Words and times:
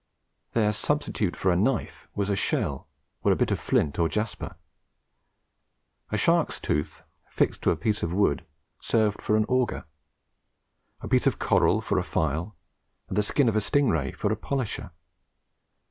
Their 0.53 0.73
substitute 0.73 1.35
for 1.37 1.51
a 1.51 1.55
knife 1.55 2.07
was 2.15 2.31
a 2.31 2.35
shell, 2.35 2.87
or 3.21 3.31
a 3.31 3.35
bit 3.35 3.51
of 3.51 3.59
flint 3.59 3.99
or 3.99 4.09
jasper. 4.09 4.55
A 6.11 6.17
shark's 6.17 6.59
tooth, 6.59 7.03
fixed 7.29 7.61
to 7.61 7.69
a 7.69 7.75
piece 7.75 8.01
of 8.01 8.11
wood, 8.11 8.43
served 8.79 9.21
for 9.21 9.37
an 9.37 9.45
auger; 9.45 9.85
a 11.01 11.07
piece 11.07 11.27
of 11.27 11.37
coral 11.37 11.81
for 11.81 11.99
a 11.99 12.03
file; 12.03 12.55
and 13.09 13.15
the 13.15 13.21
skin 13.21 13.47
of 13.47 13.55
a 13.55 13.61
sting 13.61 13.89
ray 13.89 14.11
for 14.11 14.31
a 14.31 14.35
polisher. 14.35 14.89